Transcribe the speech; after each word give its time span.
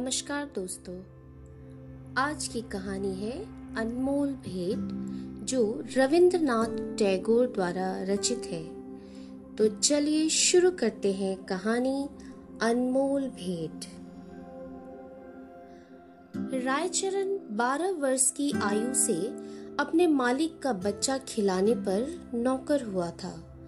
नमस्कार 0.00 0.44
दोस्तों। 0.44 0.94
आज 2.18 2.48
की 2.48 2.60
कहानी 2.60 3.14
है 3.14 3.44
अनमोल 3.74 4.28
भेंट 4.28 4.90
जो 5.44 5.84
रविंद्रनाथ 5.96 6.98
टैगोर 6.98 7.46
द्वारा 7.46 8.02
रचित 8.02 8.42
है। 8.46 8.64
तो 9.56 9.68
चलिए 9.68 10.28
शुरू 10.28 10.70
करते 10.70 11.12
हैं 11.12 11.44
कहानी 11.44 12.08
अनमोल 12.62 13.28
भेंट 13.28 13.84
रायचरण 16.64 17.56
12 17.56 17.90
वर्ष 17.90 18.30
की 18.30 18.52
आयु 18.62 18.94
से 18.94 19.28
अपने 19.80 20.06
मालिक 20.06 20.58
का 20.58 20.72
बच्चा 20.72 21.18
खिलाने 21.18 21.74
पर 21.74 22.30
नौकर 22.34 22.82
हुआ 22.82 23.10
था। 23.10 23.58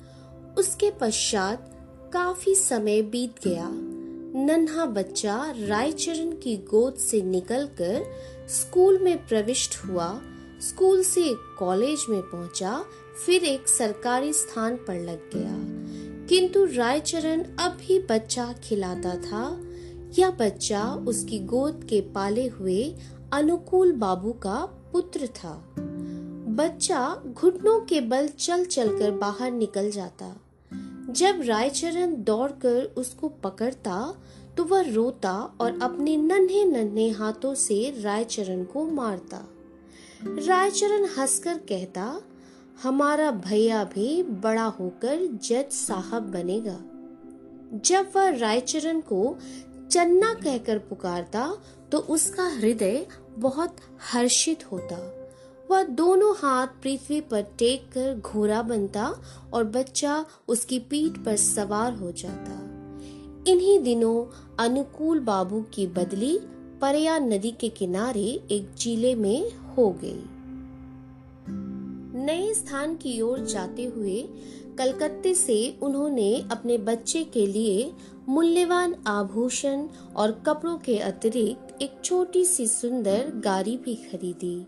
उसके 0.58 0.90
पश्चात 0.90 1.70
काफ़ी 2.12 2.54
समय 2.54 3.02
बीत 3.02 3.34
गया। 3.44 3.89
नन्हा 4.34 4.86
बच्चा 4.86 5.54
रायचरण 5.58 6.30
की 6.30 6.56
गोद 6.56 6.94
से 6.94 7.22
निकलकर 7.22 8.04
स्कूल 8.48 8.98
में 8.98 9.26
प्रविष्ट 9.26 9.76
हुआ। 9.86 10.20
स्कूल 10.60 11.02
से 11.02 11.34
कॉलेज 11.58 12.04
में 12.08 12.22
पहुँचा, 12.22 12.84
फिर 13.26 13.44
एक 13.44 13.68
सरकारी 13.68 14.32
स्थान 14.32 14.76
पर 14.76 14.94
लग 14.94 15.30
गया। 15.34 15.56
किंतु 16.26 16.64
रायचरण 16.64 17.42
अब 17.42 17.72
भी 17.72 17.98
बच्चा 17.98 18.54
खिलाता 18.64 19.14
था। 19.14 19.60
यह 20.18 20.30
बच्चा 20.30 20.94
उसकी 20.94 21.38
गोद 21.38 21.86
के 21.90 22.00
पाले 22.00 22.46
हुए 22.46 22.94
अनुकूल 23.32 23.92
बाबू 23.92 24.32
का 24.32 24.56
पुत्र 24.92 25.26
था। 25.26 25.74
बच्चा 26.48 27.22
घुटनों 27.26 27.80
के 27.80 28.00
बल 28.00 28.28
चल 28.28 28.64
चलकर 28.64 29.10
बाहर 29.10 29.50
निकल 29.50 29.90
जाता। 29.90 30.36
जब 31.12 31.40
रायचरण 31.42 32.22
दौड़कर 32.24 32.94
उसको 32.96 33.28
पकड़ता 33.28 34.14
तो 34.56 34.64
वह 34.64 34.92
रोता 34.94 35.32
और 35.60 35.78
अपने 35.82 36.16
नन्हे 36.16 36.64
नन्हे 36.64 37.08
हाथों 37.10 37.54
से 37.54 38.02
रायचरण 38.02 38.64
को 38.64 38.84
मारता। 38.84 39.44
रायचरण 40.24 41.04
हंसकर 41.18 41.58
कहता, 41.58 42.20
हमारा 42.82 43.30
भैया 43.30 43.84
भी 43.84 44.22
बड़ा 44.22 44.64
होकर 44.64 45.26
जज 45.42 45.72
साहब 45.72 46.30
बनेगा। 46.32 46.78
जब 47.84 48.10
वह 48.16 48.28
रायचरण 48.30 49.00
को 49.00 49.36
चन्ना 49.90 50.34
कहकर 50.34 50.78
पुकारता 50.78 51.56
तो 51.92 51.98
उसका 51.98 52.48
हृदय 52.48 53.06
बहुत 53.38 53.76
हर्षित 54.12 54.72
होता। 54.72 55.19
वह 55.70 55.82
दोनों 55.82 56.34
हाथ 56.36 56.66
पृथ्वी 56.66 57.20
पर 57.20 57.42
टेक 57.58 57.82
कर 57.92 58.14
घोड़ा 58.14 58.62
बनता 58.62 59.14
और 59.52 59.64
बच्चा 59.64 60.24
उसकी 60.48 60.78
पीठ 60.78 61.18
पर 61.18 61.36
सवार 61.36 61.92
हो 61.92 62.10
जाता। 62.12 62.52
इन्हीं 63.50 63.78
दिनों 63.82 64.24
अनुकूल 64.58 65.20
बाबू 65.20 65.60
की 65.74 65.86
बदली 65.86 66.38
परया 66.80 67.18
नदी 67.18 67.50
के 67.50 67.68
किनारे 67.68 68.26
एक 68.50 68.74
ज़िले 68.78 69.14
में 69.14 69.50
हो 69.50 69.90
गई। 70.04 70.22
नए 72.24 72.52
स्थान 72.54 72.94
की 72.96 73.20
ओर 73.20 73.44
जाते 73.44 73.84
हुए 73.84 74.22
कलकत्ते 74.78 75.34
से 75.34 75.78
उन्होंने 75.82 76.44
अपने 76.50 76.78
बच्चे 76.78 77.24
के 77.24 77.46
लिए 77.46 77.92
मूल्यवान 78.28 78.94
आभूषण 79.06 79.86
और 80.16 80.32
कपड़ों 80.46 80.76
के 80.78 80.98
अतिरिक्त 80.98 81.82
एक 81.82 81.96
छोटी 82.04 82.44
सी 82.44 82.66
सुंदर 82.66 83.32
गाड़ी 83.36 83.76
भी 83.76 83.94
खरीदी। 83.94 84.66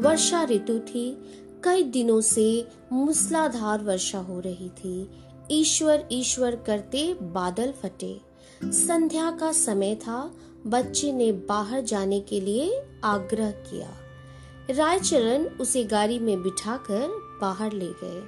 वर्षा 0.00 0.44
ऋतु 0.44 0.78
थी। 0.78 1.16
कई 1.64 1.82
दिनों 1.82 2.20
से 2.20 2.68
मूसलाधार 2.92 3.82
वर्षा 3.82 4.18
हो 4.18 4.40
रही 4.40 4.68
थी। 4.68 5.10
ईश्वर 5.50 6.08
ईश्वर 6.12 6.56
करते 6.56 7.14
बादल 7.14 7.72
फटे। 7.72 8.20
संध्या 8.64 9.30
का 9.30 9.52
समय 9.52 9.94
था। 9.94 10.34
बच्चे 10.66 11.12
ने 11.12 11.32
बाहर 11.32 11.80
जाने 11.80 12.20
के 12.20 12.40
लिए 12.40 12.82
आग्रह 13.04 13.50
किया। 13.50 13.90
रायचरण 14.70 15.44
उसे 15.44 15.84
गाड़ी 15.84 16.18
में 16.18 16.42
बिठाकर 16.42 17.38
बाहर 17.40 17.72
ले 17.72 17.86
गए। 17.86 18.22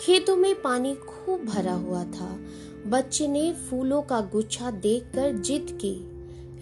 खेतों 0.00 0.36
में 0.36 0.62
पानी 0.62 0.94
खूब 0.94 1.40
भरा 1.40 1.72
हुआ 1.72 2.04
था। 2.04 2.38
बच्चे 2.86 3.28
ने 3.28 3.52
फूलों 3.52 4.02
का 4.02 4.20
गुच्छा 4.20 4.70
देखकर 4.70 5.32
जिद 5.32 5.78
की। 5.84 6.16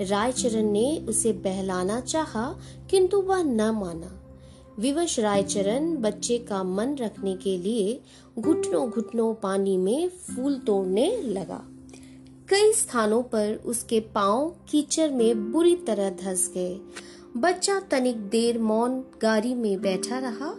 रायचरण 0.05 0.63
ने 0.63 1.07
उसे 1.09 1.33
बहलाना 1.33 2.01
चाहा, 2.01 2.57
किंतु 2.91 3.21
वह 3.21 3.43
न 3.43 3.71
माना। 3.71 4.21
विवश 4.79 5.19
रायचरण 5.21 5.97
बच्चे 5.97 6.39
का 6.39 6.63
मन 6.63 6.95
रखने 6.95 7.37
के 7.37 7.59
लिए 7.59 8.01
घुटनों 8.39 8.91
घुटनों 8.91 9.35
पानी 9.35 9.77
में 9.77 10.09
फूल 10.09 10.59
तोड़ने 10.59 11.23
लगा। 11.23 11.63
कई 12.49 12.73
स्थानों 12.73 13.23
पर 13.23 13.55
उसके 13.55 14.01
पाँव 14.01 14.57
कीचड़ 14.71 15.11
में 15.11 15.53
बुरी 15.53 15.77
तरह 15.77 16.11
धस 16.11 16.51
गए। 16.55 16.81
बच्चा 17.37 17.81
तनिक 17.81 18.17
देर 18.17 18.59
मौन 18.59 19.05
गाड़ी 19.23 19.55
में 19.55 19.81
बैठा 19.81 20.19
रहा, 20.19 20.55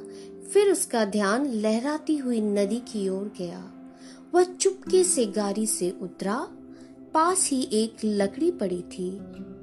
फिर 0.54 0.72
उसका 0.72 1.06
ध्यान 1.06 1.46
लहराती 1.54 2.18
हुई 2.18 2.42
नदी 2.42 2.80
की 2.88 3.10
ओर 3.10 3.32
गया। 3.40 3.72
वह 4.34 4.44
चुपके 4.44 5.04
से 5.04 5.26
गाड़ी 5.26 5.66
से 5.68 5.94
उतरा 6.02 6.48
पास 7.16 7.48
ही 7.52 7.62
एक 7.74 7.98
लकड़ी 8.06 8.50
पड़ी 8.52 8.82
थी, 8.92 9.10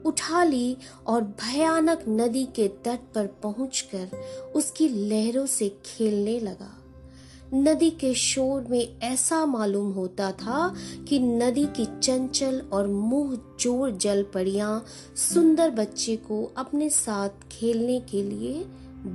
उठा 0.06 0.42
ली 0.44 0.76
और 1.06 1.22
भयानक 1.40 2.04
नदी 2.10 2.44
के 2.56 2.68
तट 2.84 3.00
पर 3.14 3.26
पहुंचकर 3.42 4.16
उसकी 4.56 4.88
लहरों 4.88 5.44
से 5.46 5.68
खेलने 5.86 6.38
लगा। 6.40 6.70
नदी 7.54 7.90
के 7.90 8.12
शोर 8.14 8.66
में 8.70 8.98
ऐसा 9.02 9.44
मालूम 9.46 9.90
होता 9.92 10.30
था 10.32 10.74
कि 11.08 11.18
नदी 11.18 11.64
की 11.76 11.84
चंचल 11.98 12.60
और 12.72 12.86
मुँह 12.86 13.36
ज़ोर 13.60 13.90
जल 13.96 14.22
पड़िया 14.34 14.80
सुंदर 15.24 15.70
बच्चे 15.72 16.16
को 16.28 16.42
अपने 16.56 16.90
साथ 16.90 17.46
खेलने 17.52 18.00
के 18.00 18.22
लिए 18.22 18.64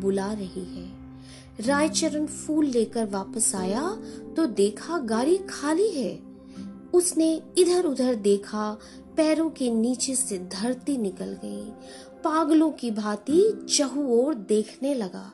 बुला 0.02 0.32
रही 0.34 0.66
है। 0.76 1.66
रायचरण 1.68 2.26
फूल 2.28 2.66
लेकर 2.68 3.10
वापस 3.10 3.52
आया 3.56 3.90
तो 4.36 4.46
देखा 4.46 4.98
गाड़ी 5.06 5.38
खाली 5.50 5.90
है। 5.92 6.27
उसने 6.98 7.42
इधर 7.58 7.86
उधर 7.86 8.16
देखा, 8.16 8.78
पैरों 9.18 9.50
के 9.50 9.72
नीचे 9.72 10.16
से 10.16 10.38
धरती 10.38 10.98
निकल 10.98 11.26
गई। 11.26 11.72
पागलों 12.24 12.72
की 12.72 12.92
भांति 12.92 13.68
ओर 13.98 14.34
देखने 14.34 14.94
लगा। 14.94 15.32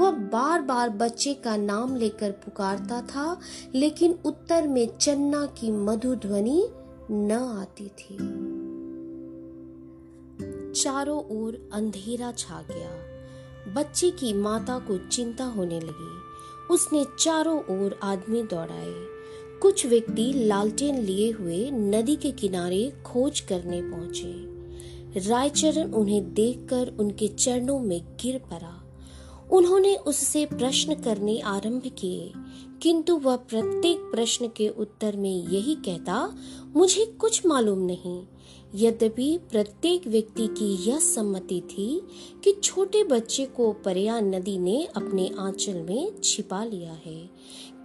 वह 0.00 0.10
बार 0.10 0.62
बार 0.62 0.90
बच्चे 0.90 1.34
का 1.34 1.56
नाम 1.56 1.96
लेकर 1.96 2.30
पुकारता 2.30 3.02
था, 3.02 3.40
लेकिन 3.74 4.18
उत्तर 4.24 4.68
में 4.68 4.98
चन्ना 4.98 5.46
की 5.46 5.70
मधु 5.70 6.14
ध्वनि 6.14 6.68
न 7.10 7.32
आती 7.32 7.88
थी। 7.88 8.14
चारों 10.72 11.42
ओर 11.42 11.70
अंधेरा 11.72 12.32
छा 12.32 12.62
गया। 12.62 12.90
बच्चे 13.72 14.10
की 14.10 14.32
माता 14.32 14.78
को 14.78 15.08
चिंता 15.08 15.44
होने 15.44 15.80
लगी। 15.80 16.18
उसने 16.70 17.06
चारों 17.18 17.58
ओर 17.58 18.00
आदमी 18.02 18.42
दौड़ाए। 18.42 19.17
कुछ 19.62 19.86
व्यक्ति 19.86 20.32
लालटेन 20.36 20.98
लिए 20.98 21.30
हुए 21.30 21.70
नदी 21.70 22.16
के 22.16 22.30
किनारे 22.30 22.92
खोज 23.06 23.40
करने 23.40 23.80
पहुँचे। 23.82 25.28
रायचरण 25.28 25.92
उन्हें 25.92 26.34
देखकर 26.34 26.96
उनके 27.00 27.28
चरणों 27.28 27.78
में 27.80 28.00
गिर 28.22 28.38
पड़ा। 28.38 28.74
उन्होंने 29.52 29.94
उससे 29.96 30.46
प्रश्न 30.46 30.94
करने 30.94 31.40
आरंभ 31.40 31.82
किए, 31.98 32.32
किंतु 32.82 33.16
वह 33.16 33.36
प्रत्येक 33.36 33.98
प्रश्न 33.98 34.48
के 34.56 34.68
उत्तर 34.68 35.16
में 35.16 35.48
यही 35.48 35.74
कहता, 35.74 36.36
मुझे 36.76 37.04
कुछ 37.04 37.46
मालूम 37.46 37.78
नहीं। 37.78 38.22
यद्यपि 38.74 39.38
प्रत्येक 39.50 40.06
व्यक्ति 40.06 40.46
की 40.46 40.90
यह 40.90 40.98
सम्मति 40.98 41.60
थी 41.60 42.02
कि 42.44 42.52
छोटे 42.52 43.04
बच्चे 43.04 43.44
को 43.46 43.72
परया 43.72 44.20
नदी 44.20 44.58
ने 44.58 44.84
अपने 44.96 45.30
आंचल 45.38 45.82
में 45.82 46.20
छिपा 46.24 46.64
लिया 46.64 46.92
है 47.06 47.30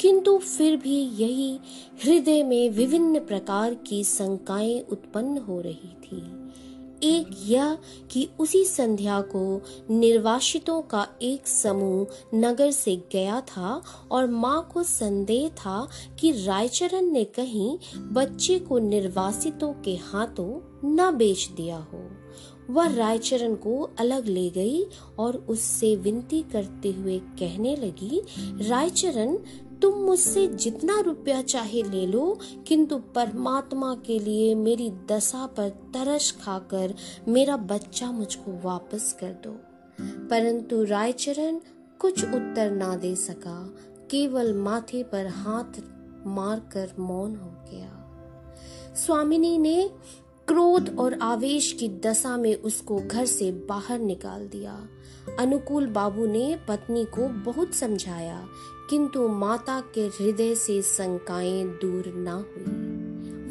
किंतु 0.03 0.37
फिर 0.37 0.77
भी 0.77 0.97
यही 0.99 1.59
हृदय 2.05 2.43
में 2.43 2.69
विभिन्न 2.69 3.19
प्रकार 3.19 3.73
की 3.73 4.03
शंकाएँ 4.03 4.85
उत्पन्न 4.91 5.37
हो 5.37 5.61
रही 5.61 5.95
थी। 6.03 6.43
एक 7.03 7.27
यह 7.45 7.77
कि 8.11 8.29
उसी 8.39 8.65
संध्या 8.65 9.21
को 9.21 9.61
निर्वासितों 9.89 10.81
का 10.81 11.07
एक 11.21 11.47
समूह 11.47 12.07
नगर 12.35 12.71
से 12.71 12.95
गया 13.11 13.41
था 13.41 13.81
और 14.11 14.27
माँ 14.27 14.69
को 14.73 14.83
संदेह 14.83 15.49
था 15.49 15.87
कि 16.19 16.31
रायचरण 16.31 17.01
ने 17.01 17.23
कहीं 17.23 17.77
बच्चे 17.97 18.59
को 18.59 18.79
निर्वासितों 18.79 19.73
के 19.73 19.95
हाथों 19.95 20.61
न 20.85 21.17
बेच 21.17 21.49
दिया 21.57 21.77
हो। 21.77 22.11
वह 22.69 22.95
रायचरण 22.95 23.55
को 23.55 23.89
अलग 23.99 24.27
ले 24.27 24.49
गई 24.49 24.85
और 25.19 25.35
उससे 25.35 25.95
विनती 25.95 26.41
करते 26.41 26.91
हुए 26.91 27.19
कहने 27.19 27.75
लगी, 27.75 28.21
रायचरण 28.67 29.37
तुम 29.83 29.93
मुझसे 29.93 30.47
जितना 30.47 30.99
रुपया 30.99 31.41
चाहे 31.41 31.83
ले 31.83 32.07
लो, 32.07 32.39
किंतु 32.67 32.97
परमात्मा 32.97 33.95
के 33.95 34.19
लिए 34.19 34.55
मेरी 34.55 34.91
दशा 35.11 35.45
पर 35.45 35.69
तरस 35.69 36.37
खाकर 36.43 36.93
मेरा 37.27 37.57
बच्चा 37.57 38.11
मुझको 38.11 38.61
वापस 38.63 39.17
कर 39.19 39.27
दो। 39.27 39.51
परंतु 40.01 40.83
रायचरण 40.83 41.59
कुछ 41.99 42.23
उत्तर 42.23 42.71
ना 42.71 42.95
दे 42.95 43.15
सका, 43.15 43.73
केवल 44.11 44.53
माथे 44.53 45.03
पर 45.03 45.27
हाथ 45.27 45.81
मारकर 46.27 46.91
मौन 46.99 47.35
हो 47.35 47.51
गया। 47.71 47.99
स्वामिनी 48.95 49.57
ने 49.57 49.89
क्रोध 50.47 50.99
और 50.99 51.13
आवेश 51.13 51.73
की 51.73 51.89
दशा 51.89 52.37
में 52.37 52.55
उसको 52.55 52.97
घर 52.97 53.25
से 53.25 53.51
बाहर 53.51 53.99
निकाल 53.99 54.47
दिया। 54.47 54.87
अनुकूल 55.39 55.87
बाबू 55.87 56.25
ने 56.25 56.59
पत्नी 56.67 57.05
को 57.05 57.27
बहुत 57.27 57.73
समझाया 57.73 58.47
किंतु 58.89 59.27
माता 59.27 59.83
के 59.95 60.01
हृदय 60.01 60.55
से 60.55 60.81
शंकाएँ 60.81 61.63
दूर 61.63 62.03
न 62.07 62.27
हुई। 62.27 62.93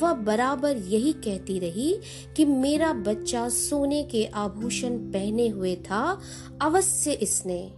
वह 0.01 0.13
बराबर 0.13 0.77
यही 0.77 1.13
कहती 1.13 1.59
रही 1.59 2.01
कि 2.37 2.45
मेरा 2.45 2.93
बच्चा 2.93 3.49
सोने 3.49 4.03
के 4.03 4.25
आभूषण 4.25 4.99
पहने 4.99 5.49
हुए 5.49 5.77
था, 5.77 6.21
अवश्य 6.63 7.13
इसने 7.13 7.73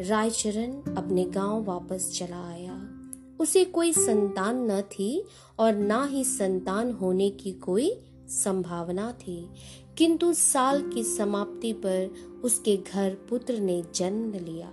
रायचरण 0.00 0.94
अपने 0.94 1.24
गाँव 1.24 1.64
वापस 1.64 2.18
चला 2.18 2.48
आया। 2.48 2.88
उसे 3.40 3.64
कोई 3.64 3.92
संतान 3.92 4.70
न 4.70 4.80
थी 4.80 5.24
और 5.58 5.74
ना 5.74 6.04
ही 6.04 6.24
संतान 6.24 6.92
होने 6.92 7.30
की 7.30 7.52
कोई 7.52 8.00
संभावना 8.28 9.12
थी। 9.12 9.48
किंतु 9.98 10.32
साल 10.32 10.90
की 10.90 11.04
समाप्ति 11.04 11.72
पर 11.72 12.10
उसके 12.44 12.76
घर 12.76 13.16
पुत्र 13.30 13.58
ने 13.58 13.84
जन्म 13.94 14.32
लिया। 14.32 14.72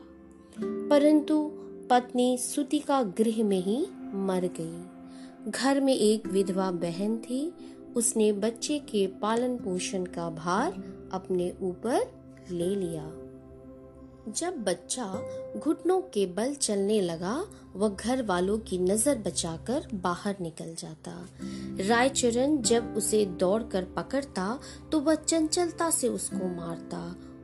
परंतु 0.89 1.51
पत्नी 1.89 2.37
सुतिका 2.37 3.01
गृह 3.17 3.43
में 3.43 3.59
ही 3.59 3.77
मर 4.13 4.49
गई। 4.59 5.51
घर 5.51 5.79
में 5.81 5.93
एक 5.93 6.27
विधवा 6.27 6.71
बहन 6.71 7.17
थी। 7.17 7.53
उसने 7.95 8.31
बच्चे 8.31 8.79
के 8.79 9.05
पालन 9.21 9.55
पोषण 9.55 10.05
का 10.05 10.29
भार 10.29 10.73
अपने 11.13 11.53
ऊपर 11.61 11.99
ले 12.51 12.69
लिया। 12.75 13.03
जब 14.31 14.57
बच्चा 14.63 15.05
घुटनों 15.57 16.01
के 16.01 16.25
बल 16.25 16.53
चलने 16.55 16.99
लगा, 17.01 17.45
वह 17.75 17.89
घर 17.89 18.23
वालों 18.23 18.57
की 18.59 18.77
नज़र 18.77 19.17
बचाकर 19.17 19.87
बाहर 19.93 20.35
निकल 20.41 20.75
जाता। 20.75 21.13
रायचरण 21.87 22.57
जब 22.61 22.93
उसे 22.97 23.25
दौड़कर 23.25 23.83
पकड़ता 23.95 24.59
तो 24.91 24.99
वह 24.99 25.15
चंचलता 25.15 25.89
से 25.89 26.07
उसको 26.07 26.55
मारता 26.55 26.99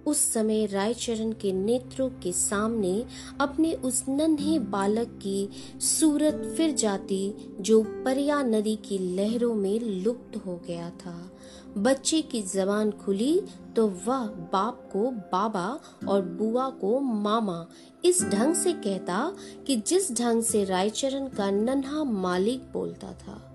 उस 0.07 0.33
समय 0.33 0.65
रायचरण 0.65 1.31
के 1.31 1.51
नेत्रों 1.51 2.09
के 2.09 2.31
सामने 2.31 3.05
अपने 3.39 3.73
उस 3.73 4.03
नन्हे 4.09 4.59
बालक 4.59 5.19
की 5.23 5.49
सूरत 5.79 6.53
फिर 6.57 6.71
जाती, 6.71 7.33
जो 7.59 7.83
परिया 7.83 8.41
नदी 8.41 8.75
की 8.75 8.97
लहरों 9.15 9.55
में 9.55 9.79
लुप्त 9.79 10.45
हो 10.45 10.61
गया 10.67 10.89
था। 10.89 11.31
बच्चे 11.77 12.21
की 12.21 12.41
जबान 12.41 12.91
खुली 12.91 13.41
तो 13.75 13.87
वह 13.87 14.25
बाप 14.53 14.89
को 14.93 15.11
बाबा 15.11 15.79
और 16.07 16.21
बुआ 16.21 16.69
को 16.69 16.99
मामा 16.99 17.65
इस 18.05 18.23
ढंग 18.23 18.55
से 18.55 18.73
कहता 18.73 19.35
कि 19.67 19.75
जिस 19.75 20.11
ढंग 20.11 20.43
से 20.43 20.63
रायचरण 20.63 21.27
का 21.27 21.51
नन्हा 21.51 22.03
मालिक 22.03 22.61
बोलता 22.73 23.13
था। 23.13 23.52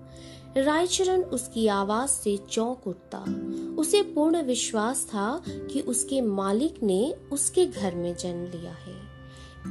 रायचरण 0.57 1.21
उसकी 1.21 1.67
आवाज़ 1.67 2.09
से 2.09 2.37
चौंक 2.37 2.87
उठता। 2.87 3.25
उसे 3.77 4.01
पूर्ण 4.01 4.41
विश्वास 4.41 5.05
था 5.05 5.43
कि 5.47 5.81
उसके 5.81 6.21
मालिक 6.21 6.83
ने 6.83 7.15
उसके 7.31 7.65
घर 7.65 7.95
में 7.95 8.15
जन्म 8.15 8.59
लिया 8.59 8.71
है। 8.71 8.95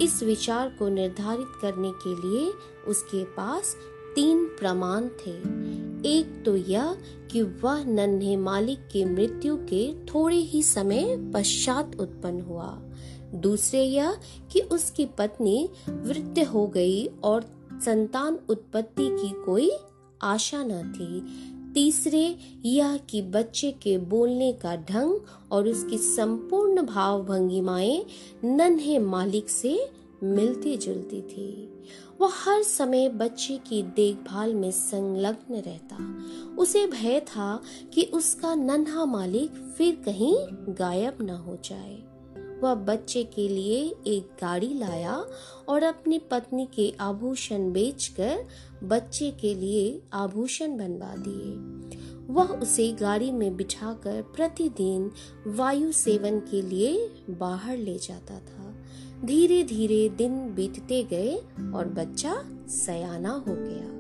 इस 0.03 0.23
विचार 0.23 0.69
को 0.69 0.89
निर्धारित 0.89 1.49
करने 1.63 1.91
के 1.91 2.15
लिए 2.15 2.53
उसके 2.87 3.25
पास 3.25 3.77
तीन 4.15 4.45
प्रमाण 4.45 5.09
थे। 5.09 5.69
एक 6.09 6.43
तो 6.45 6.57
यह 6.57 6.97
कि 7.31 7.43
वह 7.43 7.85
नन्हे 7.85 8.37
मालिक 8.37 8.79
के 8.79 9.05
मृत्यु 9.05 9.57
के 9.57 10.05
थोड़े 10.05 10.37
ही 10.37 10.63
समय 10.63 11.31
पश्चात 11.35 12.01
उत्पन्न 12.01 12.41
हुआ। 12.41 12.79
दूसरे 13.35 13.85
यह 13.85 14.17
कि 14.53 14.61
उसकी 14.61 15.05
पत्नी 15.05 15.69
वृद्ध 15.89 16.39
हो 16.39 16.67
गई 16.67 17.07
और 17.07 17.43
संतान 17.85 18.39
उत्पत्ति 18.49 19.09
की 19.11 19.45
कोई 19.45 19.71
आशा 20.23 20.65
न 20.65 20.93
थी। 20.93 21.27
तीसरे, 21.75 22.37
यह 22.65 22.97
कि 22.97 23.23
बच्चे 23.23 23.71
के 23.71 23.99
बोलने 23.99 24.53
का 24.53 24.77
ढंग 24.77 25.21
और 25.53 25.69
उसकी 25.69 25.99
संपूर्ण 25.99 26.83
भाव 26.83 27.25
भंगिमाएँ 27.25 28.07
नन्हे 28.45 28.99
मालिक 28.99 29.51
से 29.51 29.91
मिलती 30.23 30.77
जुलती 30.77 31.23
थी। 31.23 31.75
वह 32.21 32.31
हर 32.33 32.63
समय 32.63 33.09
बच्चे 33.09 33.57
की 33.57 33.83
देखभाल 33.83 34.55
में 34.55 34.71
संलग्न 34.71 35.55
रहता। 35.55 36.19
उसे 36.59 36.87
भय 36.87 37.21
था 37.21 37.63
कि 37.95 38.03
उसका 38.03 38.55
नन्हा 38.55 39.05
मालिक 39.05 39.75
फिर 39.79 40.03
कहीं 40.05 40.37
गायब 40.69 41.19
न 41.23 41.31
हो 41.31 41.59
जाए। 41.65 42.08
वह 42.63 42.75
बच्चे 42.75 43.25
के 43.25 43.49
लिए 43.49 43.95
एक 44.07 44.23
गाड़ी 44.41 44.75
लाया 44.75 45.25
और 45.69 45.83
अपनी 45.83 46.19
पत्नी 46.19 46.69
के 46.75 46.95
आभूषण 47.01 47.73
बेचकर 47.73 48.45
बच्चे 48.85 49.31
के 49.31 49.55
लिए 49.55 50.03
आभूषण 50.13 50.77
बनवा 50.77 51.15
दिए। 51.19 51.79
वह 52.35 52.47
उसे 52.47 52.93
गाड़ी 52.93 53.33
में 53.33 53.57
बिठाकर 53.57 54.23
प्रतिदिन 54.23 55.11
वायु 55.47 55.93
सेवन 55.93 56.41
के 56.41 56.63
लिए 56.63 57.11
बाहर 57.31 57.77
ले 57.77 57.99
जाता 57.99 58.41
था। 58.41 58.75
धीरे 59.25 59.63
धीरे 59.63 60.09
दिन 60.09 60.55
बीतते 60.55 61.03
गए 61.03 61.37
और 61.75 61.89
बच्चा 61.89 62.43
सयाना 62.69 63.31
हो 63.31 63.55
गया। 63.59 63.99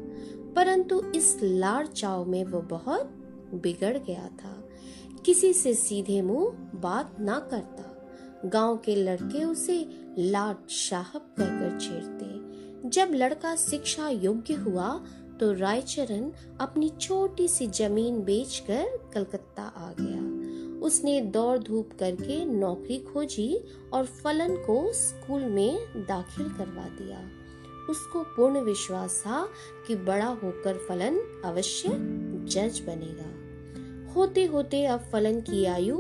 परंतु 0.52 1.02
इस 1.14 1.38
लाड़ 1.43 1.87
चाव 1.87 2.25
में 2.25 2.44
वो 2.44 2.61
बहुत 2.61 3.02
बिगड़ 3.54 3.99
गया 3.99 4.28
था। 4.28 4.69
किसी 5.25 5.52
से 5.52 5.75
सीधे 5.75 6.22
मुँह 6.22 6.50
बात 6.75 7.16
ना 7.20 7.38
करता। 7.38 7.98
गाँव 8.44 8.76
के 8.76 8.94
लड़के 8.94 9.44
उसे 9.44 9.87
लाट 10.19 10.70
साहब 10.70 11.35
कहकर 11.38 11.79
छेड़ते। 11.81 12.88
जब 12.88 13.08
लड़का 13.14 13.56
शिक्षा 13.56 14.08
योग्य 14.08 14.55
हुआ 14.55 14.88
तो 15.40 15.52
रायचरण 15.52 16.31
अपनी 16.61 16.88
छोटी 17.00 17.49
सी 17.49 17.67
ज़मीन 17.67 18.23
बेचकर 18.23 19.11
कलकत्ता 19.14 19.62
आ 19.62 19.93
गया। 20.00 20.79
उसने 20.87 21.20
दौड़ 21.20 21.58
धूप 21.58 21.90
करके 21.99 22.44
नौकरी 22.44 22.99
खोजी 22.99 23.61
और 23.93 24.06
फलन 24.06 24.56
को 24.56 24.93
स्कूल 24.93 25.43
में 25.43 25.79
दाखिल 25.96 26.49
करवा 26.49 26.85
दिया। 26.85 27.19
उसको 27.90 28.23
पूर्ण 28.23 28.61
विश्वास 28.61 29.23
था 29.26 29.49
कि 29.87 29.96
बड़ा 29.96 30.26
होकर 30.26 30.87
फलन 30.88 31.43
अवश्य 31.44 31.88
जज 32.49 32.81
बनेगा। 32.87 34.12
होते 34.14 34.44
होते 34.44 34.85
अब 34.85 35.00
फलन 35.12 35.40
की 35.40 35.64
आयु 35.64 35.96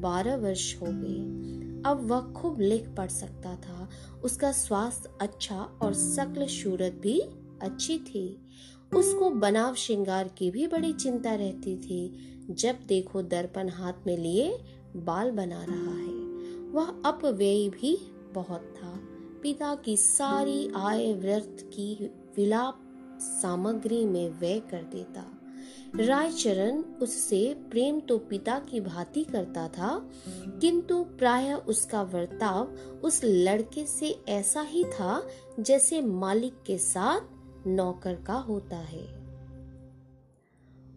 बारह 0.00 0.36
वर्ष 0.36 0.74
हो 0.82 0.86
गई। 0.90 1.59
अब 1.86 2.06
वह 2.06 2.32
खूब 2.32 2.60
लिख 2.60 2.88
पढ़ 2.88 3.10
सकता 3.10 3.56
था। 3.56 3.88
उसका 4.24 4.52
स्वास्थ्य 4.52 5.10
अच्छा 5.20 5.78
और 5.82 5.94
सकल 5.94 6.46
सूरत 6.46 6.92
भी 6.92 7.20
अच्छी 7.62 7.98
थी। 7.98 8.46
उसको 8.94 9.30
बनाव 9.30 9.74
श्रृंगार 9.74 10.28
की 10.28 10.50
भी 10.50 10.66
बड़ी 10.66 10.92
चिंता 10.92 11.34
रहती 11.34 11.76
थी, 11.76 12.16
जब 12.50 12.76
देखो 12.86 13.22
दर्पण 13.22 13.68
हाथ 13.68 13.92
में 14.06 14.18
लिए 14.18 14.58
बाल 14.96 15.30
बना 15.30 15.64
रहा 15.64 15.94
है। 15.94 16.20
वह 16.70 17.02
अपव्यय 17.04 17.68
भी 17.68 18.12
बहुत 18.34 18.60
था। 18.60 19.00
पिता 19.42 19.74
की 19.74 19.96
सारी 19.96 20.72
आय 20.76 21.12
व्यर्थ 21.12 21.62
की 21.62 22.10
विलाप 22.36 22.80
सामग्री 23.20 24.04
में 24.04 24.40
व्यय 24.40 24.60
कर 24.60 24.82
देता। 24.82 25.39
रायचरण 25.96 26.82
उससे 27.02 27.56
प्रेम 27.70 28.00
तो 28.00 28.18
पिता 28.18 28.58
की 28.58 28.80
भांति 28.80 29.24
करता 29.24 29.68
था, 29.68 30.10
किंतु 30.60 31.02
प्राय 31.18 31.52
उसका 31.54 32.02
वर्ताव 32.02 32.66
उस 33.04 33.20
लड़के 33.24 33.86
से 33.86 34.10
ऐसा 34.28 34.60
ही 34.60 34.84
था 34.84 35.22
जैसे 35.60 36.00
मालिक 36.00 36.62
के 36.66 36.78
साथ 36.78 37.66
नौकर 37.66 38.14
का 38.14 38.34
होता 38.34 38.76
है। 38.76 39.06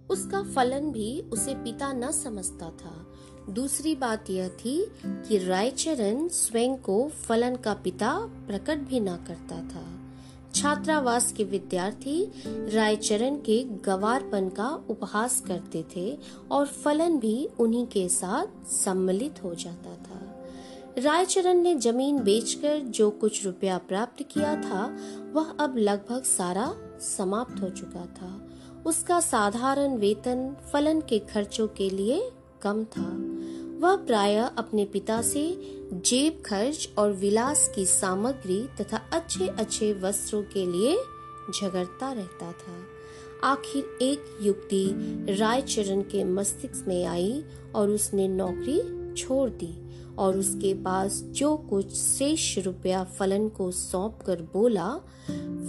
उसका 0.10 0.44
फलन 0.44 0.92
भी 0.92 1.22
उसे 1.22 1.56
पिता 1.56 1.92
न 1.94 2.12
समझता 2.12 2.70
था। 2.70 3.08
दूसरी 3.50 3.96
बात 3.96 4.30
यह 4.30 4.48
थी 4.48 4.86
कि 5.06 5.38
रायचरण 5.38 6.28
स्वयं 6.28 6.78
को 6.78 7.08
फलन 7.08 7.56
का 7.56 7.74
पिता 7.74 8.18
प्रकट 8.48 8.78
भी 8.78 9.00
न 9.00 9.16
करता 9.28 9.58
था। 9.70 10.03
छात्रावास 10.56 11.32
के 11.32 11.44
विद्यार्थी 11.44 12.32
रायचरण 12.48 13.36
के 13.36 13.64
गवारपन 13.64 14.50
का 14.50 14.86
उपहास 14.90 15.44
करते 15.48 15.86
थे 15.96 16.18
और 16.52 16.66
फलन 16.66 17.20
भी 17.20 17.50
उन्हीं 17.60 17.88
के 17.88 18.10
साथ 18.10 18.68
सम्मिलित 18.68 19.44
हो 19.44 19.56
जाता 19.56 19.96
था। 19.96 20.20
रायचरण 20.98 21.62
ने 21.62 21.76
ज़मीन 21.76 22.20
बेचकर 22.20 22.80
जो 22.80 23.10
कुछ 23.10 23.46
रुपया 23.46 23.78
प्राप्त 23.78 24.24
किया 24.24 24.56
था, 24.56 24.98
वह 25.34 25.54
अब 25.60 25.78
लगभग 25.78 26.24
सारा 26.24 26.74
समाप्त 27.00 27.62
हो 27.62 27.70
चुका 27.70 28.06
था। 28.06 28.50
उसका 28.86 29.20
साधारण 29.20 29.98
वेतन 29.98 30.56
फलन 30.74 31.02
के 31.02 31.20
खर्चों 31.20 31.68
के 31.68 31.90
लिए 31.90 32.32
कम 32.62 32.84
था। 32.84 33.33
वह 33.84 33.96
प्राय 33.96 34.36
अपने 34.58 34.86
पिता 34.86 35.22
से 35.22 35.42
जेब 35.94 36.44
खर्च 36.46 36.90
और 36.98 37.12
विलास 37.12 37.72
की 37.76 37.86
सामग्री 37.86 38.70
तथा 38.82 38.98
अच्छे 39.14 39.48
अच्छे 39.48 39.94
वस्त्रों 39.94 40.44
के 40.44 40.66
लिए 40.66 40.96
झगड़ता 41.62 42.12
रहता 42.12 42.52
था। 42.52 42.76
आखिर 43.44 43.98
एक 44.02 44.38
युक्ति 44.42 44.86
रायचरण 45.40 46.02
के 46.02 46.24
मस्तिष्क 46.24 46.86
में 46.88 47.06
आई 47.06 47.44
और 47.76 47.90
उसने 47.90 48.28
नौकरी 48.28 49.14
छोड़ 49.14 49.50
दी 49.50 49.74
और 50.16 50.38
उसके 50.38 50.74
पास 50.74 51.22
जो 51.22 51.58
कुछ 51.58 51.94
शेष 51.94 52.58
रुपया 52.58 53.04
फलन 53.04 53.50
को 53.50 53.72
सौंप 53.72 54.20
कर 54.26 54.42
बोला, 54.42 54.90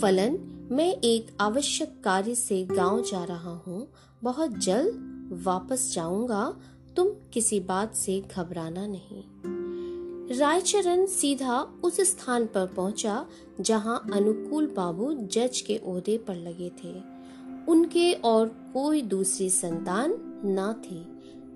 फलन, 0.03 0.39
मैं 0.71 0.93
एक 1.05 1.37
आवश्यक 1.41 2.01
कार्य 2.05 2.35
से 2.35 2.65
गाँव 2.65 3.03
जा 3.03 3.25
रहा 3.25 3.55
हूँ, 3.67 3.89
बहुत 4.23 4.51
जल्द 4.51 5.11
वापस 5.45 5.93
जाऊँगा 5.95 6.57
तुम 6.97 7.09
किसी 7.33 7.61
बात 7.61 7.95
से 7.95 8.23
घबराना 8.37 8.87
नहीं। 8.87 9.25
रायचरण 10.39 11.07
सीधा 11.07 11.61
उस 11.85 12.01
स्थान 12.01 12.47
पर 12.47 12.67
पहुँचा 12.67 13.27
जहाँ 13.61 14.11
अनुकूल 14.13 14.67
बाबू 14.67 15.15
जज 15.15 15.61
के 15.61 15.81
ओहदे 15.85 16.19
पर 16.19 16.35
लगे 16.35 16.69
थे। 16.69 16.93
उनके 17.69 18.13
और 18.13 18.49
कोई 18.49 19.03
दूसरी 19.03 19.51
संतान 19.51 20.15
न 20.45 20.73
थी। 20.73 21.11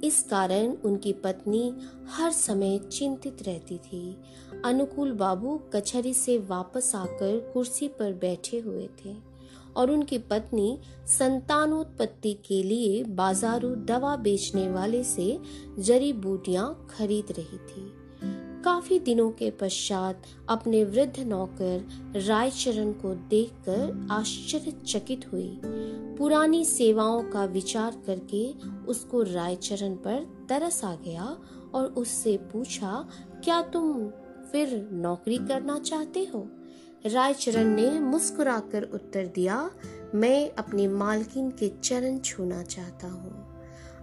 इस 0.07 0.23
कारण 0.23 0.73
उनकी 0.85 1.13
पत्नी 1.13 1.75
हर 2.09 2.33
समय 2.33 2.79
चिंतित 2.79 3.43
रहती 3.43 3.79
थी। 3.79 4.17
अनुकूल 4.65 5.13
बाबू 5.13 5.61
कचहरी 5.73 6.15
से 6.15 6.39
वापस 6.39 6.95
आकर 6.95 7.51
कुर्सी 7.55 7.89
पर 7.89 8.13
बैठे 8.13 8.59
हुए 8.59 8.89
थे। 9.05 9.28
और 9.77 9.91
उनकी 9.91 10.19
पत्नी 10.19 10.79
संतानोत्पत्ति 11.07 12.33
के 12.47 12.63
लिए 12.63 13.05
बाजारू 13.05 13.75
दवा 13.85 14.17
बेचने 14.17 14.69
वाले 14.69 15.05
से 15.05 15.39
जड़ी 15.79 16.13
बूटियाँ 16.13 16.89
खरीद 16.91 17.33
रही 17.33 17.59
थी। 17.59 17.93
काफ़ी 18.65 18.99
दिनों 18.99 19.31
के 19.31 19.51
पश्चात 19.51 20.23
अपने 20.49 20.85
वृद्ध 20.85 21.21
नौकर 21.21 21.85
रायचरण 22.17 22.93
को 22.93 23.15
देखकर 23.15 24.09
आश्चर्यचकित 24.11 25.33
हुई। 25.33 25.61
पुरानी 26.19 26.65
सेवाओं 26.65 27.23
का 27.23 27.45
विचार 27.45 28.03
करके 28.07 28.53
उसको 28.87 29.23
रायचरण 29.23 29.95
पर 29.95 30.27
तरस 30.49 30.85
आ 30.85 30.95
गया 30.95 31.37
और 31.75 31.87
उससे 31.87 32.37
पूछा, 32.53 33.09
क्या 33.45 33.63
तुम 33.63 34.09
फिर 34.53 34.89
नौकरी 34.93 35.39
करना 35.39 35.79
चाहते 35.79 36.25
हो? 36.35 36.47
रायचरण 37.07 37.65
ने 37.65 38.01
मुस्कुराकर 38.01 38.83
उत्तर 38.83 39.27
दिया, 39.27 39.71
मैं 40.15 40.51
अपने 40.51 40.89
मालकिन 40.89 41.51
के 41.51 41.69
चरण 41.85 42.19
छूना 42.19 42.63
चाहता 42.63 43.09
हूँ। 43.09 43.47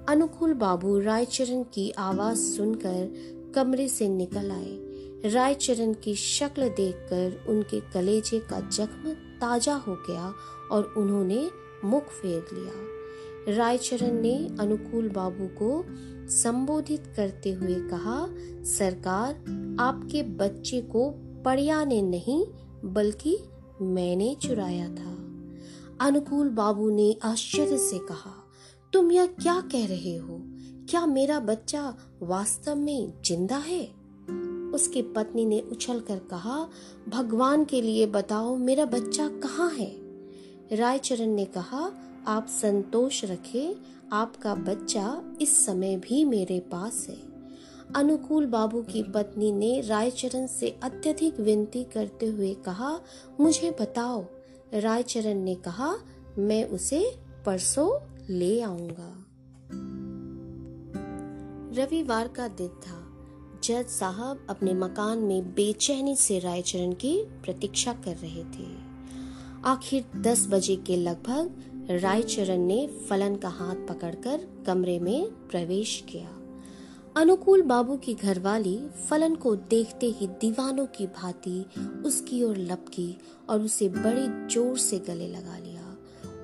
अनुकूल 0.10 0.54
बाबू 0.54 1.00
रायचरण 1.00 1.64
की 1.64 1.90
आवाज़ 1.92 2.38
सुनकर 2.38 3.52
कमरे 3.56 3.88
से 3.88 4.10
निकल 4.10 4.52
आए। 4.52 5.32
रायचरण 5.32 5.94
की 5.94 6.16
शक्ल 6.16 6.70
देखकर 6.70 7.46
उनके 7.50 7.80
कलेजे 7.80 8.40
का 8.40 8.60
जख्म 8.60 9.14
ताज़ा 9.42 9.76
हो 9.76 9.96
गया 10.10 10.34
और 10.72 10.94
उन्होंने 10.98 11.50
मुख 11.86 12.04
फेर 12.04 12.46
लिया। 12.54 13.56
रायचरण 13.56 14.22
ने 14.22 14.36
अनुकूल 14.60 15.10
बाबू 15.10 15.48
को 15.48 15.86
संबोधित 16.30 17.14
करते 17.16 17.54
हुए 17.54 17.76
कहा, 17.76 18.28
सरकार, 18.64 19.34
आपके 19.80 20.24
बच्चे 20.24 20.82
को 20.82 21.10
पड़िया 21.46 21.84
ने 21.86 22.02
नहीं 22.02 22.46
बल्कि 22.86 23.38
मैंने 23.82 24.36
चुराया 24.36 24.90
था। 24.90 25.16
अनुकूल 26.02 26.50
बाबू 26.50 26.90
ने 26.90 27.18
आश्चर्य 27.24 27.78
से 27.78 28.00
कहा, 28.00 28.50
तुम 28.94 29.12
यह 29.12 29.26
क्या 29.26 29.62
कह 29.62 29.86
रहे 29.88 30.18
हो? 30.18 30.42
क्या 30.90 31.06
मेरा 31.06 31.40
बच्चा 31.40 31.98
वास्तव 32.24 32.76
में 32.76 33.14
ज़िंदा 33.26 33.58
है? 33.58 34.06
उसकी 34.74 35.02
पत्नी 35.02 35.46
ने 35.46 35.60
उछल 35.62 36.00
कर 36.00 36.18
कहा, 36.20 36.70
भगवान 37.10 37.66
के 37.66 37.82
लिए 37.82 38.06
बताओ 38.06 38.58
मेरा 38.58 38.86
बच्चा 38.86 39.28
कहाँ 39.28 39.72
है? 39.72 39.96
रायचरण 40.74 41.28
ने 41.28 41.46
कहा, 41.46 41.92
आप 42.28 42.48
संतोष 42.48 43.26
रखें, 43.26 43.76
आपका 44.12 44.56
बच्चा 44.56 45.24
इस 45.42 45.66
समय 45.66 45.98
भी 45.98 46.26
मेरे 46.26 46.60
पास 46.60 47.08
है। 47.10 47.35
अनुकूल 47.96 48.46
बाबू 48.46 48.82
की 48.82 49.04
पत्नी 49.04 49.52
ने 49.52 49.82
रायचरण 49.82 50.48
से 50.48 50.80
अत्यधिक 50.84 51.40
विनती 51.40 51.84
करते 51.84 52.26
हुए 52.26 52.54
कहा, 52.54 53.00
मुझे 53.40 53.72
बताओ। 53.82 54.26
रायचरण 54.74 55.34
ने 55.34 55.56
कहा, 55.56 55.98
मैं 56.38 56.70
उसे 56.70 57.16
परसों 57.46 58.16
ले 58.30 58.62
आऊँगा। 58.62 59.26
रविवार 61.82 62.28
का 62.28 62.48
दिन 62.48 62.68
था। 62.68 63.02
जज 63.64 63.88
साहब 63.88 64.48
अपने 64.50 64.74
मकान 64.74 65.18
में 65.18 65.54
बेचैनी 65.54 66.16
से 66.16 66.40
रायचरण 66.40 66.92
की 66.92 67.24
प्रतीक्षा 67.24 67.94
कर 67.94 68.16
रहे 68.16 68.44
थे। 68.44 68.68
आखिर 69.66 70.06
दस 70.22 70.48
बजे 70.50 70.76
के 70.76 70.98
लगभग 70.98 71.56
रायचरण 71.92 72.58
ने 72.58 72.88
फलन 72.88 73.36
का 73.36 73.50
हाथ 73.50 73.76
पकड़कर 73.76 74.64
कमरे 74.68 75.00
में 75.00 75.32
प्रवेश 75.32 76.04
किया। 76.10 76.35
अनुकूल 77.18 77.62
बाबू 77.62 77.98
की 77.98 78.14
घरवाली 78.14 78.80
फलन 79.10 79.36
को 79.36 79.56
देखते 79.56 80.06
ही 80.06 80.28
दीवानों 80.28 80.86
की 80.86 81.08
भांति 81.08 81.66
उसकी 82.06 82.44
ओर 82.44 82.58
लपकी 82.58 83.18
और 83.50 83.62
उसे 83.62 83.90
बड़े 83.90 84.48
ज़ोर 84.54 84.78
से 84.78 85.00
गले 85.00 85.28
लगा 85.28 85.58
लिया। 85.58 85.98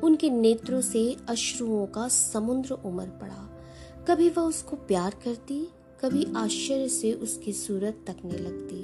उनके 0.03 0.29
नेत्रों 0.29 0.81
से 0.81 1.17
अश्रुओं 1.29 1.85
का 1.85 2.07
समुद्र 2.07 2.73
उमड़ 2.73 3.05
पड़ा। 3.05 3.63
कभी 4.07 4.29
वह 4.29 4.41
उसको 4.41 4.75
प्यार 4.75 5.15
करती, 5.23 5.59
कभी 6.03 6.25
आश्चर्य 6.35 6.89
से 6.89 7.13
उसकी 7.13 7.53
सूरत 7.53 7.99
तकने 8.07 8.37
लगती। 8.37 8.79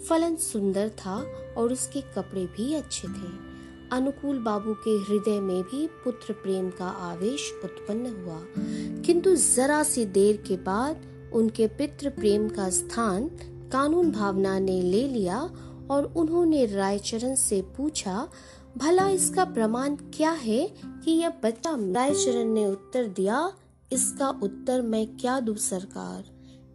फलन 0.00 0.36
सुंदर 0.36 0.88
था 0.88 1.16
और 1.58 1.72
उसके 1.72 2.00
कपड़े 2.00 2.46
भी 2.46 2.74
अच्छे 2.74 3.08
थे। 3.08 3.30
अनुकूल 3.92 4.38
बाबू 4.38 4.74
के 4.74 4.96
हृदय 5.04 5.40
में 5.40 5.62
भी 5.62 5.86
पुत्र 5.86 6.32
प्रेम 6.32 6.70
का 6.70 6.88
आवेश 6.88 7.52
उत्पन्न 7.64 8.24
हुआ। 8.24 8.40
किंतु 9.02 9.36
जरा 9.36 9.82
सी 9.82 10.04
देर 10.06 10.36
के 10.36 10.56
बाद 10.56 11.17
उनके 11.34 11.66
पितृ 11.66 12.08
प्रेम 12.08 12.48
का 12.48 12.70
स्थान 12.70 13.30
कानून 13.72 14.10
भावना 14.10 14.58
ने 14.58 14.82
ले 14.82 15.08
लिया 15.08 15.40
और 15.90 16.14
उन्होंने 16.16 16.66
रायचरण 16.66 17.34
से 17.34 17.62
पूछा, 17.76 18.28
भला 18.78 19.08
इसका 19.08 19.44
प्रमाण 19.44 19.96
क्या 19.96 20.30
है 20.30 20.74
कि 21.04 21.10
यह 21.10 21.28
बच्चा 21.28 21.70
रायचरण 21.74 22.48
ने 22.48 22.66
उत्तर 22.66 23.06
दिया, 23.06 23.52
इसका 23.92 24.28
उत्तर 24.28 24.82
मैं 24.82 25.16
क्या 25.16 25.40
दू 25.40 25.54
सरकार? 25.54 26.24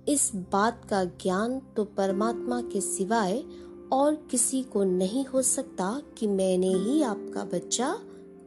इस 0.07 0.31
बात 0.36 0.86
का 0.89 1.03
ज्ञान 1.03 1.62
तो 1.75 1.83
परमात्मा 1.83 2.62
के 2.62 2.81
सिवाय 2.81 3.43
और 3.91 4.15
किसी 4.31 4.63
को 4.63 4.83
नहीं 4.83 5.25
हो 5.25 5.41
सकता 5.41 6.01
कि 6.17 6.27
मैंने 6.27 6.74
ही 6.74 7.01
आपका 7.03 7.43
बच्चा 7.43 8.00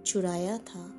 चुराया 0.06 0.58
था। 0.58 0.95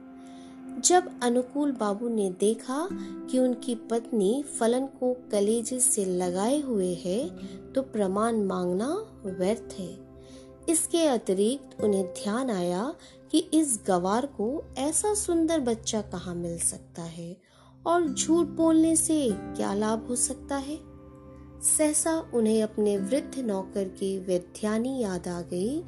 जब 0.88 1.20
अनुकूल 1.24 1.72
बाबू 1.72 2.10
ने 2.10 2.29
देखा 2.29 2.89
कि 3.32 3.39
उनकी 3.39 3.75
पत्नी 3.75 4.44
फलन 4.44 4.86
को 4.86 5.13
कलेजे 5.32 5.79
से 5.79 6.06
लगाए 6.06 6.62
हुए 6.62 6.94
है 6.94 7.29
तो 7.74 7.82
प्रमाण 7.82 8.38
मांगना 8.38 8.88
व्यर्थ 9.25 9.74
है। 9.79 9.98
इसके 10.70 11.08
अतिरिक्त 11.08 11.84
उन्हें 11.84 12.06
ध्यान 12.06 12.50
आया 12.50 12.94
कि 13.32 13.39
इस 13.53 13.79
गवार 13.88 14.25
को 14.25 14.63
ऐसा 14.77 15.13
सुंदर 15.13 15.60
बच्चा 15.60 16.01
कहाँ 16.01 16.36
मिल 16.36 16.58
सकता 16.60 17.01
है 17.01 17.38
और 17.88 18.08
झूठ 18.08 18.48
बोलने 18.48 18.96
से 18.96 19.29
क्या 19.34 19.74
लाभ 19.74 20.08
हो 20.08 20.15
सकता 20.15 20.56
है? 20.56 20.79
सहसा 21.77 22.32
उन्हें 22.34 22.63
अपने 22.63 22.98
वृद्ध 22.98 23.39
नौकर 23.39 23.84
की 23.84 24.17
वैध्यानी 24.20 25.00
याद 25.00 25.27
आ 25.27 25.41
गई 25.41 25.84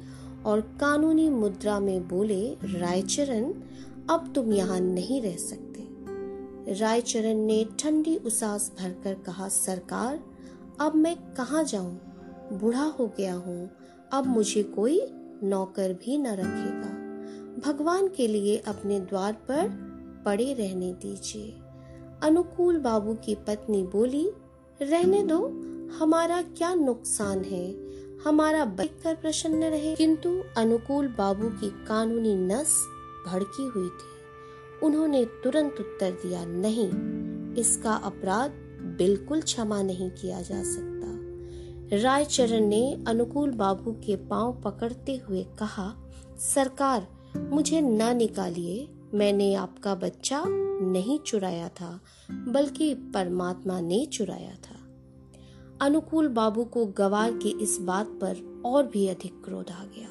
और 0.46 0.60
कानूनी 0.60 1.28
मुद्रा 1.28 1.80
में 1.80 2.08
बोले, 2.08 2.56
रायचरण 2.64 3.52
अब 4.10 4.32
तुम 4.34 4.52
यहाँ 4.52 4.80
नहीं 4.80 5.22
रह 5.22 5.36
सकते। 5.36 5.86
रायचरण 6.74 7.34
ने 7.34 7.66
ठंडी 7.78 8.16
उसास 8.16 8.72
भरकर 8.78 9.14
कहा, 9.14 9.48
सरकार, 9.48 10.20
अब 10.80 10.94
मैं 10.94 11.16
कहाँ 11.34 11.64
जाऊँ? 11.64 12.00
बूढ़ा 12.52 12.82
हो 12.82 13.12
गया 13.16 13.34
हूँ, 13.34 13.70
अब 14.12 14.26
मुझे 14.26 14.62
कोई 14.62 15.00
नौकर 15.42 15.92
भी 15.92 16.18
न 16.18 16.26
रखेगा। 16.26 17.00
भगवान 17.66 18.08
के 18.08 18.26
लिए 18.26 18.56
अपने 18.56 19.00
द्वार 19.00 19.32
पर 19.32 19.68
पड़े 20.24 20.52
रहने 20.54 20.92
दीजिए। 20.92 21.56
अनुकूल 22.22 22.78
बाबू 22.78 23.14
की 23.14 23.34
पत्नी 23.34 23.82
बोली, 23.82 24.30
रहने 24.82 25.22
दो, 25.22 25.46
हमारा 25.98 26.42
क्या 26.42 26.74
नुकसान 26.74 27.44
है? 27.44 27.74
हमारा 28.24 28.64
बैठ 28.64 29.02
कर 29.02 29.14
प्रसन्न 29.14 29.64
रहे। 29.64 29.96
किंतु 29.96 30.42
अनुकूल 30.56 31.08
बाबू 31.08 31.48
की 31.48 31.70
कानूनी 31.86 32.34
नस 32.34 32.96
भड़की 33.26 33.66
हुई 33.66 33.88
थी। 33.88 34.20
उन्होंने 34.82 35.24
तुरंत 35.24 35.80
उत्तर 35.80 36.10
दिया, 36.10 36.44
नहीं, 36.44 36.90
इसका 37.54 37.94
अपराध 37.94 38.50
बिल्कुल 38.98 39.42
क्षमा 39.42 39.82
नहीं 39.82 40.10
किया 40.10 40.42
जा 40.42 40.62
सकता। 40.62 40.90
रायचरण 41.96 42.60
ने 42.60 43.04
अनुकूल 43.08 43.50
बाबू 43.50 43.92
के 43.92 44.16
पाँव 44.16 44.60
पकड़ते 44.64 45.16
हुए 45.16 45.42
कहा, 45.42 45.94
सरकार, 46.38 47.08
मुझे 47.36 47.80
न 47.80 48.16
निकालिए। 48.16 48.88
मैंने 49.14 49.54
आपका 49.54 49.94
बच्चा 49.94 50.44
नहीं 50.82 51.18
चुराया 51.18 51.68
था, 51.68 52.00
बल्कि 52.30 52.94
परमात्मा 52.94 53.80
ने 53.80 54.06
चुराया 54.06 54.54
था। 54.54 54.76
अनुकूल 55.82 56.28
बाबू 56.28 56.64
को 56.64 56.86
गवार 56.86 57.32
की 57.32 57.48
इस 57.48 57.78
बात 57.80 58.06
पर 58.06 58.62
और 58.64 58.86
भी 58.86 59.08
अधिक 59.08 59.44
क्रोध 59.44 59.70
आ 59.70 59.84
गया। 59.84 60.08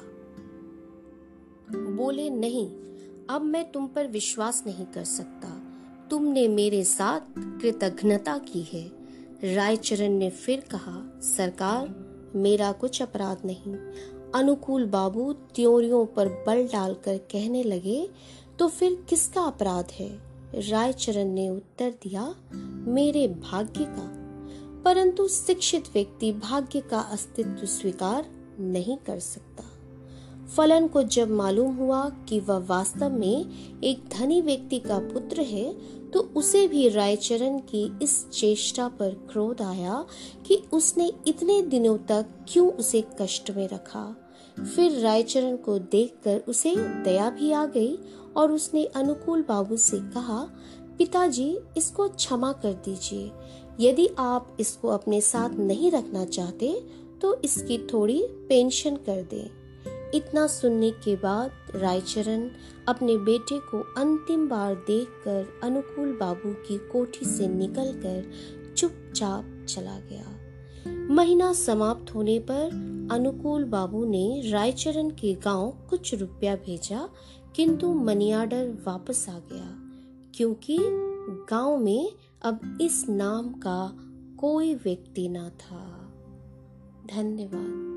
बोले, 1.96 2.30
नहीं 2.30 2.79
अब 3.30 3.42
मैं 3.42 3.72
तुम 3.72 3.86
पर 3.86 4.06
विश्वास 4.06 4.64
नहीं 4.66 4.86
कर 4.86 5.04
सकता। 5.04 5.62
तुमने 6.10 6.48
मेरे 6.48 6.84
साथ 6.84 7.20
कृतज्ञता 7.38 8.38
की 8.38 8.62
है। 8.62 8.92
रायचरण 9.54 10.12
ने 10.12 10.30
फिर 10.30 10.60
कहा, 10.60 11.20
सरकार, 11.22 12.10
मेरा 12.34 12.72
कुछ 12.72 13.02
अपराध 13.02 13.38
नहीं। 13.44 13.76
अनुकूल 14.34 14.86
बाबू 14.86 15.32
त्योरियों 15.32 16.06
पर 16.06 16.28
बल 16.28 16.68
डालकर 16.68 17.18
कहने 17.18 17.62
लगे 17.62 18.10
तो 18.58 18.68
फिर 18.68 19.06
किसका 19.08 19.40
अपराध 19.40 19.86
है? 19.90 20.20
रायचरण 20.54 21.24
ने 21.24 21.48
उत्तर 21.48 21.90
दिया, 21.90 22.34
मेरे 22.88 23.28
भाग्य 23.28 23.84
का। 23.84 24.20
परंतु 24.82 25.28
शिक्षित 25.28 25.84
व्यक्ति 25.94 26.32
भाग्य 26.32 26.80
का 26.80 27.00
अस्तित्व 27.00 27.66
स्वीकार 27.66 28.26
नहीं 28.60 28.96
कर 28.96 29.18
सकता। 29.18 29.64
फलन 30.56 30.86
को 30.88 31.02
जब 31.02 31.30
मालूम 31.30 31.74
हुआ 31.74 32.08
कि 32.28 32.38
वह 32.40 32.58
वास्तव 32.66 33.10
में 33.10 33.80
एक 33.84 34.02
धनी 34.08 34.40
व्यक्ति 34.40 34.78
का 34.78 34.98
पुत्र 34.98 35.40
है 35.40 35.72
तो 36.10 36.20
उसे 36.36 36.66
भी 36.68 36.88
रायचरण 36.88 37.58
की 37.68 37.84
इस 38.02 38.28
चेष्टा 38.30 38.88
पर 38.88 39.10
क्रोध 39.30 39.62
आया 39.62 40.04
कि 40.46 40.62
उसने 40.72 41.10
इतने 41.26 41.60
दिनों 41.62 41.96
तक 41.98 42.26
क्यों 42.48 42.70
उसे 42.72 43.04
कष्ट 43.20 43.50
में 43.50 43.68
रखा। 43.68 44.04
फिर 44.66 44.98
रायचरण 44.98 45.56
को 45.56 45.78
देखकर 45.78 46.42
उसे 46.48 46.74
दया 47.04 47.30
भी 47.30 47.52
आ 47.52 47.64
गई 47.66 47.98
और 48.36 48.52
उसने 48.52 48.84
अनुकूल 48.86 49.44
बाबू 49.48 49.76
से 49.76 49.98
कहा, 50.14 50.40
पिताजी, 50.98 51.58
इसको 51.76 52.08
क्षमा 52.08 52.52
कर 52.52 52.72
दीजिए। 52.84 53.30
यदि 53.80 54.08
आप 54.18 54.56
इसको 54.60 54.88
अपने 54.88 55.20
साथ 55.20 55.58
नहीं 55.58 55.90
रखना 55.90 56.24
चाहते 56.24 56.74
तो 57.22 57.34
इसकी 57.44 57.78
थोड़ी 57.86 58.22
पेंशन 58.48 58.96
कर 58.96 59.22
दें। 59.22 59.59
इतना 60.14 60.46
सुनने 60.46 60.90
के 60.90 61.16
बाद 61.16 61.50
रायचरण 61.74 62.48
अपने 62.88 63.16
बेटे 63.16 63.58
को 63.58 63.80
अंतिम 63.96 64.48
बार 64.48 64.74
देखकर 64.74 65.60
अनुकूल 65.62 66.12
बाबू 66.12 66.52
की 66.68 66.78
कोठी 66.78 67.26
से 67.26 67.48
निकलकर 67.48 68.30
चुपचाप 68.76 69.66
चला 69.68 69.98
गया। 70.00 70.26
महीना 71.14 71.52
समाप्त 71.52 72.14
होने 72.14 72.38
पर 72.38 72.70
अनुकूल 73.12 73.64
बाबू 73.64 74.04
ने 74.04 74.50
रायचरण 74.50 75.10
के 75.10 75.34
गाँव 75.34 75.70
कुछ 75.90 76.14
रुपया 76.14 76.56
भेजा, 76.56 77.08
किंतु 77.56 77.92
मनी 77.94 78.30
आर्डर 78.32 78.72
वापस 78.86 79.26
आ 79.28 79.38
गया, 79.52 79.76
क्योंकि 80.34 80.78
गाँव 81.50 81.76
में 81.78 82.12
अब 82.42 82.78
इस 82.80 83.04
नाम 83.08 83.48
का 83.48 83.92
कोई 84.38 84.74
व्यक्ति 84.74 85.28
न 85.28 85.48
था। 85.48 85.84
धन्यवाद। 87.14 87.89